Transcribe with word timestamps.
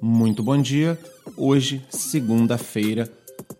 Muito 0.00 0.42
bom 0.42 0.60
dia. 0.60 0.98
Hoje, 1.36 1.84
segunda-feira, 1.90 3.10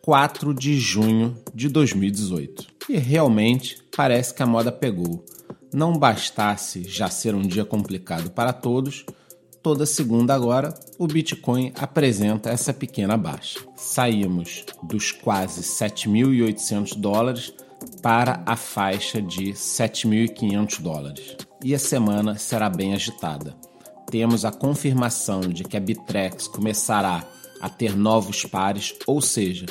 4 0.03 0.55
de 0.55 0.79
junho 0.79 1.37
de 1.53 1.69
2018. 1.69 2.67
E 2.89 2.97
realmente 2.97 3.83
parece 3.97 4.33
que 4.33 4.43
a 4.43 4.47
moda 4.47 4.71
pegou. 4.71 5.25
Não 5.73 5.99
bastasse 5.99 6.85
já 6.85 7.11
ser 7.11 7.35
um 7.35 7.43
dia 7.43 7.65
complicado 7.65 8.31
para 8.31 8.53
todos, 8.53 9.05
toda 9.63 9.85
segunda 9.85 10.35
agora 10.35 10.73
o 10.99 11.07
Bitcoin 11.07 11.73
apresenta 11.77 12.51
essa 12.51 12.73
pequena 12.73 13.17
baixa. 13.17 13.61
Saímos 13.77 14.65
dos 14.83 15.11
quase 15.11 15.63
7.800 15.63 16.97
dólares 16.97 17.53
para 18.01 18.43
a 18.47 18.57
faixa 18.57 19.21
de 19.21 19.53
7.500 19.53 20.81
dólares. 20.81 21.37
E 21.65 21.75
a 21.75 21.79
semana 21.79 22.39
será 22.39 22.71
bem 22.71 22.95
agitada. 22.95 23.57
Temos 24.11 24.45
a 24.45 24.51
confirmação 24.51 25.41
de 25.41 25.65
que 25.65 25.77
a 25.77 25.81
Bitrex 25.81 26.49
começará 26.49 27.25
a 27.61 27.69
ter 27.69 27.97
novos 27.97 28.45
pares, 28.45 28.95
ou 29.07 29.21
seja, 29.21 29.67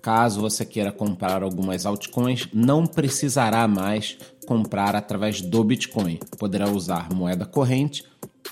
caso 0.00 0.40
você 0.40 0.64
queira 0.64 0.92
comprar 0.92 1.42
algumas 1.42 1.84
altcoins, 1.84 2.48
não 2.52 2.86
precisará 2.86 3.66
mais 3.66 4.16
comprar 4.46 4.94
através 4.94 5.40
do 5.40 5.64
Bitcoin. 5.64 6.18
Poderá 6.38 6.68
usar 6.68 7.12
moeda 7.12 7.44
corrente 7.44 8.04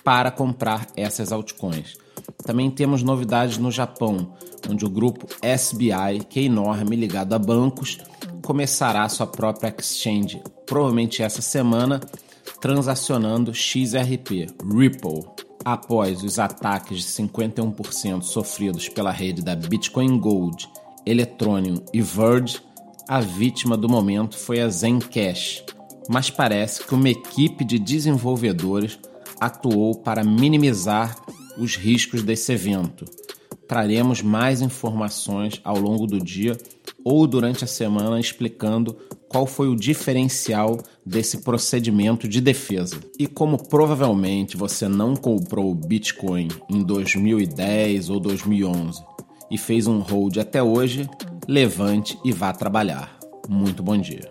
para 0.03 0.31
comprar 0.31 0.87
essas 0.97 1.33
altcoins. 1.33 1.97
Também 2.45 2.71
temos 2.71 3.03
novidades 3.03 3.59
no 3.59 3.71
Japão, 3.71 4.33
onde 4.69 4.85
o 4.85 4.91
grupo 4.91 5.27
SBI, 5.43 6.25
que 6.29 6.41
é 6.41 6.43
enorme, 6.45 6.97
ligado 6.97 7.35
a 7.35 7.39
bancos, 7.39 7.99
começará 8.43 9.09
sua 9.09 9.27
própria 9.27 9.75
exchange, 9.79 10.43
provavelmente 10.67 11.23
essa 11.23 11.43
semana, 11.43 12.01
transacionando 12.61 13.55
XRP, 13.55 14.47
Ripple. 14.63 15.25
Após 15.65 16.23
os 16.23 16.39
ataques 16.39 16.99
de 16.99 17.05
51% 17.05 18.23
sofridos 18.23 18.89
pela 18.89 19.11
rede 19.11 19.43
da 19.43 19.55
Bitcoin 19.55 20.19
Gold, 20.19 20.69
Electronium 21.05 21.83
e 21.93 22.01
Verge, 22.01 22.61
a 23.09 23.21
vítima 23.21 23.77
do 23.77 23.89
momento 23.89 24.37
foi 24.37 24.61
a 24.61 24.69
Zencash, 24.69 25.65
mas 26.09 26.31
parece 26.31 26.85
que 26.85 26.95
uma 26.95 27.09
equipe 27.09 27.65
de 27.65 27.79
desenvolvedores 27.79 28.99
atuou 29.41 29.95
para 29.95 30.25
minimizar 30.25 31.17
os 31.59 31.77
riscos 31.77 32.23
desse 32.23 32.53
evento. 32.53 33.05
Traremos 33.67 34.23
mais 34.23 34.63
informações 34.63 35.61
ao 35.65 35.79
longo 35.79 36.07
do 36.07 36.19
dia 36.19 36.57
ou 37.09 37.27
durante 37.27 37.65
a 37.65 37.67
semana 37.67 38.21
explicando 38.21 38.95
qual 39.31 39.47
foi 39.47 39.67
o 39.67 39.75
diferencial 39.75 40.79
desse 41.05 41.39
procedimento 41.39 42.29
de 42.29 42.39
defesa. 42.39 43.01
E 43.19 43.27
como 43.27 43.57
provavelmente 43.67 44.59
você 44.59 44.87
não 44.87 45.17
comprou 45.17 45.75
Bitcoin 45.75 46.49
em 46.69 46.83
2010 46.83 48.11
ou 48.11 48.21
2011 48.21 49.03
e 49.51 49.57
fez 49.57 49.87
um 49.87 50.01
hold 50.01 50.37
até 50.37 50.63
hoje, 50.63 51.09
levante 51.49 52.19
e 52.23 52.31
vá 52.31 52.53
trabalhar. 52.53 53.19
Muito 53.49 53.83
bom 53.83 53.97
dia. 53.97 54.31